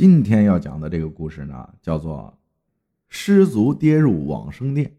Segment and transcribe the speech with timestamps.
[0.00, 2.34] 今天要讲的这个故事呢，叫做
[3.10, 4.96] “失足跌入往生殿”。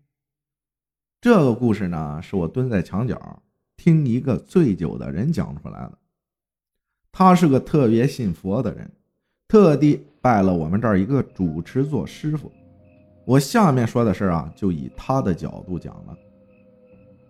[1.20, 3.42] 这个故事呢，是我蹲在墙角
[3.75, 5.98] 听一个醉酒的人讲出来的。
[7.11, 8.91] 他是个特别信佛的人，
[9.48, 12.52] 特地拜了我们这儿一个主持做师傅。
[13.26, 16.16] 我下面说的事啊，就以他的角度讲了。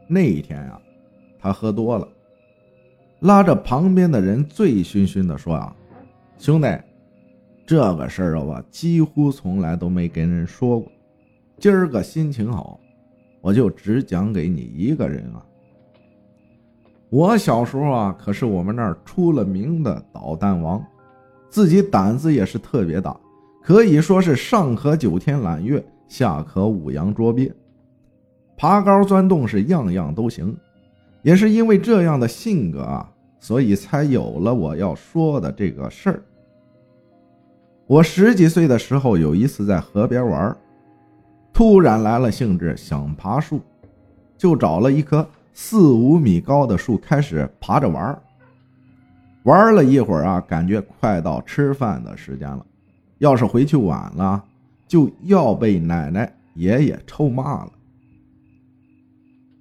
[0.09, 0.81] 那一天啊，
[1.39, 2.05] 他喝多了，
[3.21, 5.73] 拉着旁边的人醉醺醺的说：“啊，
[6.37, 6.67] 兄弟。”
[7.71, 10.91] 这个事儿啊，我几乎从来都没跟人说过。
[11.57, 12.77] 今儿个心情好，
[13.39, 15.39] 我就只讲给你一个人啊。
[17.09, 20.85] 我小时候啊，可是我们那儿出了名的捣蛋王，
[21.49, 23.17] 自己胆子也是特别大，
[23.63, 27.49] 可以说是上可九天揽月，下可五洋捉鳖，
[28.57, 30.53] 爬高钻洞是样样都行。
[31.21, 33.09] 也是因为这样的性格啊，
[33.39, 36.21] 所以才有了我要说的这个事儿。
[37.91, 40.55] 我十几岁的时候，有一次在河边玩，
[41.51, 43.59] 突然来了兴致，想爬树，
[44.37, 48.17] 就找了一棵四五米高的树开始爬着玩。
[49.43, 52.65] 玩了一会儿啊，感觉快到吃饭的时间了，
[53.17, 54.41] 要是回去晚了，
[54.87, 57.71] 就要被奶奶爷爷臭骂了。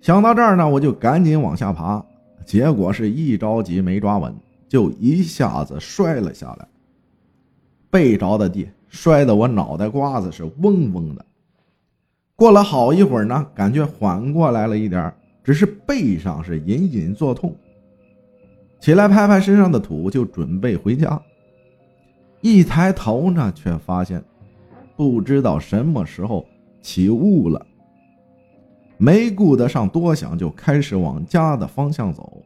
[0.00, 2.00] 想到这儿呢，我就赶紧往下爬，
[2.47, 4.33] 结果是一着急没抓稳，
[4.69, 6.69] 就一下子摔了下来。
[7.91, 11.25] 背着的地，摔得我脑袋瓜子是嗡嗡的。
[12.37, 17.55] 过了好一会儿呢，感觉缓过来了一点，只是背上是隐隐作痛。
[18.79, 21.21] 起来拍拍身上的土，就准备回家。
[22.41, 24.25] 一抬头呢，却发现
[24.97, 26.47] 不知道什么时候
[26.81, 27.67] 起雾了，
[28.97, 32.43] 没顾得上多想，就开始往家的方向走。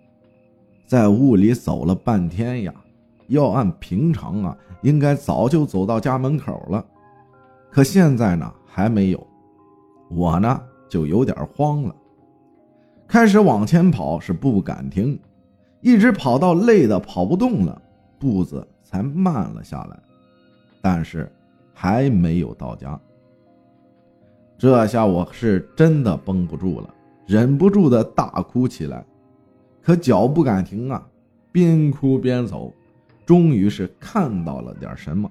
[0.87, 2.75] 在雾里走了半天呀。
[3.29, 6.85] 要按平常啊，应该早就走到家门口了，
[7.71, 9.27] 可现在呢还没有，
[10.11, 11.95] 我呢就有点慌了，
[13.09, 15.19] 开始往前跑，是不敢停，
[15.81, 17.81] 一直跑到累的跑不动了，
[18.19, 19.99] 步子才慢了下来，
[20.81, 21.31] 但是
[21.73, 22.99] 还没有到家。
[24.57, 26.95] 这下我是真的绷不住了，
[27.27, 29.05] 忍不住的大哭起来，
[29.83, 31.05] 可脚不敢停啊，
[31.51, 32.73] 边哭边走。
[33.25, 35.31] 终于是看到了点什么。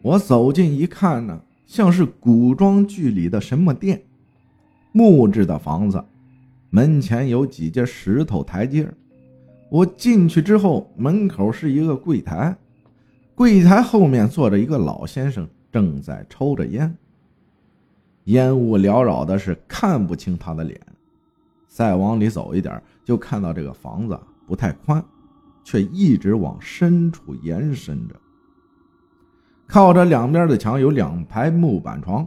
[0.00, 4.00] 我走近一看呢，像是古装剧里的什么店，
[4.92, 6.02] 木质的房子，
[6.70, 8.88] 门前有几节石头台阶。
[9.70, 12.56] 我进去之后，门口是一个柜台，
[13.34, 16.96] 柜台后面坐着一个老先生，正在抽着烟。
[18.24, 20.80] 烟雾缭绕的，是看不清他的脸。
[21.66, 25.04] 再往里走一点，就看到这个房子不太宽。
[25.68, 28.14] 却一直往深处延伸着。
[29.66, 32.26] 靠着两边的墙有两排木板床，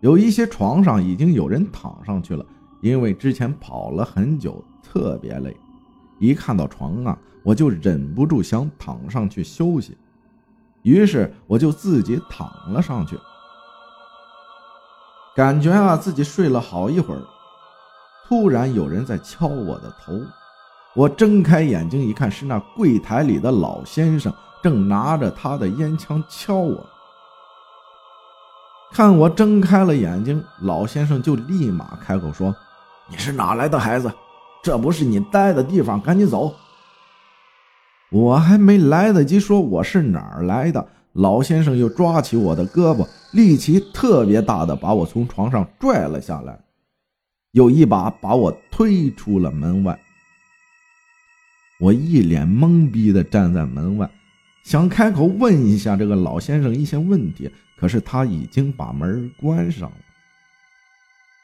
[0.00, 2.44] 有一些床上已经有人躺上去了，
[2.82, 5.56] 因为之前跑了很久，特别累。
[6.18, 9.96] 一看到床啊，我就忍不住想躺上去休息，
[10.82, 13.18] 于是我就自己躺了上去。
[15.34, 17.22] 感觉啊，自己睡了好一会儿，
[18.28, 20.12] 突然有人在敲我的头。
[20.94, 24.32] 我睁开眼睛一看，是那柜台里的老先生
[24.62, 26.86] 正拿着他的烟枪敲我。
[28.92, 32.54] 看我睁开了眼睛，老先生就立马开口说
[33.08, 34.12] ：“你是哪来的孩子？
[34.62, 36.54] 这不是你待的地方，赶紧走！”
[38.12, 46.60] 我还没来得及说我是哪儿来的，老先生又抓起我的胳膊，力气特别大的把我从床上拽了下来，
[47.52, 49.98] 又一把把我推出了门外。
[51.82, 54.08] 我一脸懵逼的站在门外，
[54.62, 59.96] 想开口问一下这个老先生一些问题，可是他已经把门关上了，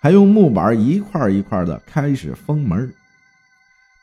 [0.01, 2.89] 还用木板一块一块的开始封门。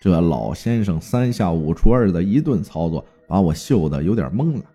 [0.02, 4.66] 这老先生三下五除二的一顿操作，把我秀的有点懵了，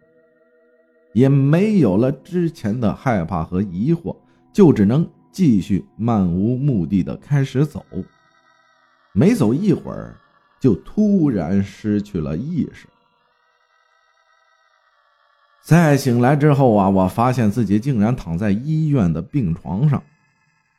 [1.12, 4.16] 也没有了之前的害怕和疑惑，
[4.50, 7.84] 就只能继续漫无目的的开始走。
[9.12, 10.16] 没走一会儿。
[10.60, 12.86] 就突然失去了意识。
[15.62, 20.02] 再醒来之后啊，我发现自己竟然躺在医院的病床上，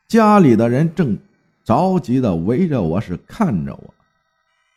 [0.08, 1.18] 家里的人正
[1.64, 3.94] 着急的围着我是看着我。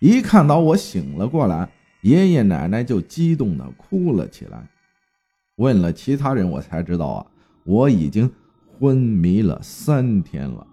[0.01, 1.69] 一看到我醒了过来，
[2.03, 4.69] 爷爷奶奶就激动的哭了起来。
[5.57, 7.27] 问了其他人，我才知道啊，
[7.65, 8.31] 我已经
[8.79, 10.67] 昏迷了三天了，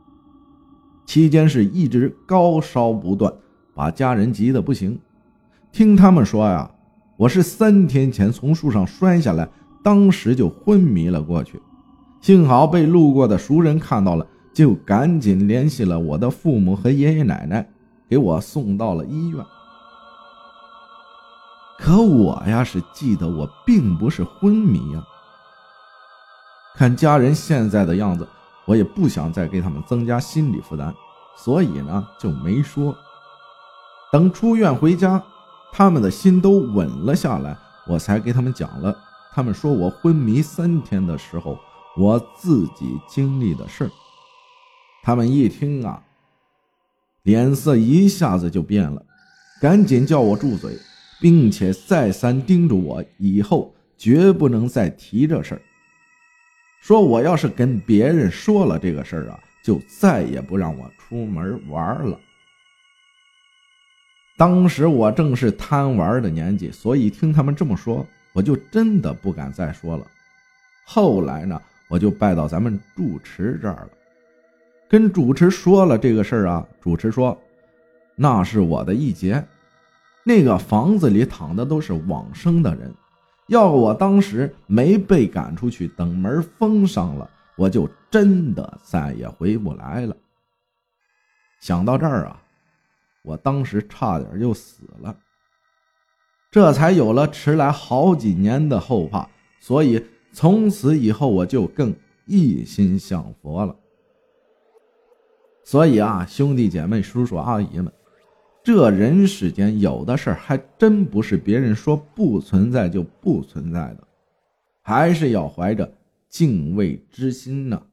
[1.05, 3.33] 期间是一直高烧不断。
[3.73, 4.99] 把家人急得不行，
[5.71, 6.69] 听他们说呀，
[7.17, 9.47] 我是三天前从树上摔下来，
[9.83, 11.61] 当时就昏迷了过去。
[12.19, 17.67] 幸好被路过的熟人看到了，就赶紧联系了我的父母和爷爷奶奶，
[18.07, 19.43] 给我送到了医院。
[21.79, 25.03] 可我呀，是记得我并不是昏迷呀。
[26.75, 28.27] 看家人现在的样子，
[28.65, 30.93] 我也不想再给他们增加心理负担，
[31.35, 32.95] 所以呢，就没说。
[34.11, 35.23] 等出院回家。
[35.73, 38.93] 他们的心都稳了下来，我才给他们讲了。
[39.33, 41.57] 他们说我昏迷三天的时候，
[41.97, 43.91] 我自己经历的事儿
[45.01, 46.03] 他们一听啊，
[47.23, 49.01] 脸色一下子就变了，
[49.61, 50.77] 赶紧叫我住嘴，
[51.21, 55.61] 并且再三叮嘱我以后绝不能再提这事儿。
[56.81, 62.19] 说我要是跟别人说了这个事儿啊，就再也不让我出门玩了。
[64.41, 68.03] 当时我正是贪玩的年纪，所以听他们这么说，
[68.33, 70.07] 我就真的不敢再说了。
[70.83, 73.89] 后来呢，我就拜到咱们住持这儿了，
[74.89, 76.67] 跟主持说了这个事儿啊。
[76.81, 77.39] 主持说，
[78.15, 79.45] 那是我的一劫，
[80.23, 82.91] 那个房子里躺的都是往生的人，
[83.45, 90.17] 要我当时没被赶出去，等门封上了，我就真的再也回不来了。
[91.59, 92.41] 想到这儿啊。
[93.23, 95.15] 我当时差点就死了，
[96.49, 99.29] 这才有了迟来好几年的后怕，
[99.59, 101.95] 所以从此以后我就更
[102.25, 103.75] 一心向佛了。
[105.63, 107.93] 所以啊，兄弟姐妹、叔叔阿姨们，
[108.63, 114.07] 这人世间有的事儿还真不是别人说不存在就不存在的，
[114.81, 115.93] 还是要怀着
[116.27, 117.83] 敬畏之心呢。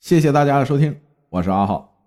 [0.00, 0.98] 谢谢大家的收听，
[1.28, 1.97] 我是阿浩。